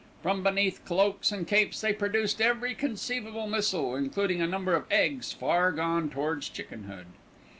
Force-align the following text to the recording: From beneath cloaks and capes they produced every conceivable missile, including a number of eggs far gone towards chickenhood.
From 0.23 0.41
beneath 0.41 0.83
cloaks 0.83 1.31
and 1.31 1.47
capes 1.47 1.79
they 1.79 1.93
produced 1.93 2.41
every 2.41 2.73
conceivable 2.73 3.45
missile, 3.45 3.95
including 3.95 4.41
a 4.41 4.47
number 4.47 4.73
of 4.75 4.91
eggs 4.91 5.31
far 5.31 5.71
gone 5.71 6.09
towards 6.09 6.49
chickenhood. 6.49 7.05